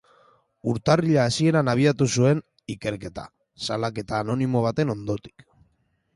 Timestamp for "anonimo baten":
4.23-4.97